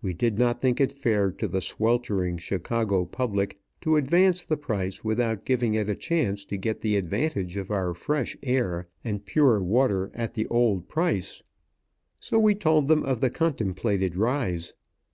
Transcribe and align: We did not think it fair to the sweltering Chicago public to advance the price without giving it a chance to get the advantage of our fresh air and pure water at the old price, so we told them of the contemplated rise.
We 0.00 0.14
did 0.14 0.38
not 0.38 0.62
think 0.62 0.80
it 0.80 0.90
fair 0.90 1.30
to 1.32 1.46
the 1.46 1.60
sweltering 1.60 2.38
Chicago 2.38 3.04
public 3.04 3.58
to 3.82 3.98
advance 3.98 4.42
the 4.42 4.56
price 4.56 5.04
without 5.04 5.44
giving 5.44 5.74
it 5.74 5.86
a 5.86 5.94
chance 5.94 6.46
to 6.46 6.56
get 6.56 6.80
the 6.80 6.96
advantage 6.96 7.58
of 7.58 7.70
our 7.70 7.92
fresh 7.92 8.38
air 8.42 8.88
and 9.04 9.22
pure 9.26 9.62
water 9.62 10.10
at 10.14 10.32
the 10.32 10.46
old 10.46 10.88
price, 10.88 11.42
so 12.18 12.38
we 12.38 12.54
told 12.54 12.88
them 12.88 13.02
of 13.02 13.20
the 13.20 13.28
contemplated 13.28 14.16
rise. 14.16 14.72